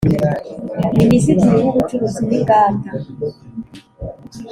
[0.99, 2.89] Minisitiri w Ubucuruzi n Inganda